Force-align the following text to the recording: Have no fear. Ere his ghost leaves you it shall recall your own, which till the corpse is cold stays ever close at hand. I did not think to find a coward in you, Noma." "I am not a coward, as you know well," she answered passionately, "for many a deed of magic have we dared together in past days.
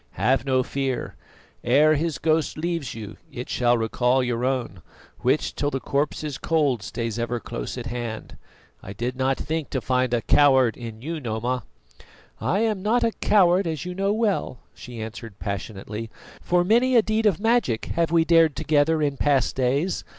Have 0.13 0.47
no 0.47 0.63
fear. 0.63 1.13
Ere 1.63 1.93
his 1.93 2.17
ghost 2.17 2.57
leaves 2.57 2.95
you 2.95 3.17
it 3.31 3.49
shall 3.51 3.77
recall 3.77 4.23
your 4.23 4.43
own, 4.43 4.81
which 5.19 5.53
till 5.53 5.69
the 5.69 5.79
corpse 5.79 6.23
is 6.23 6.39
cold 6.39 6.81
stays 6.81 7.19
ever 7.19 7.39
close 7.39 7.77
at 7.77 7.85
hand. 7.85 8.35
I 8.81 8.93
did 8.93 9.15
not 9.15 9.37
think 9.37 9.69
to 9.69 9.79
find 9.79 10.11
a 10.11 10.23
coward 10.23 10.75
in 10.75 11.03
you, 11.03 11.19
Noma." 11.19 11.65
"I 12.39 12.61
am 12.61 12.81
not 12.81 13.03
a 13.03 13.11
coward, 13.11 13.67
as 13.67 13.85
you 13.85 13.93
know 13.93 14.11
well," 14.11 14.61
she 14.73 14.99
answered 14.99 15.37
passionately, 15.37 16.09
"for 16.41 16.63
many 16.63 16.95
a 16.95 17.03
deed 17.03 17.27
of 17.27 17.39
magic 17.39 17.85
have 17.93 18.09
we 18.11 18.25
dared 18.25 18.55
together 18.55 19.03
in 19.03 19.17
past 19.17 19.55
days. 19.55 20.03